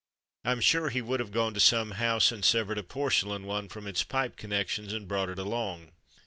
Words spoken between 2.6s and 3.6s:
a porcelain